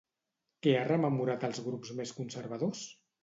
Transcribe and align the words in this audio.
Què 0.67 0.71
ha 0.77 0.85
rememorat 0.87 1.45
als 1.49 1.61
grups 1.67 1.93
més 2.01 2.15
conservadors? 2.21 2.85